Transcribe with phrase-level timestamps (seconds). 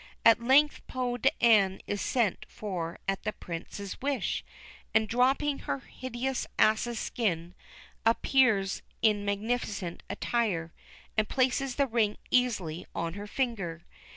[0.25, 4.43] At length Peau d'Ane is sent for at the Prince's wish,
[4.95, 7.53] and dropping her hideous ass's skin,
[8.03, 10.73] appears in magnificent attire,
[11.15, 13.83] and places the ring easily on her finger.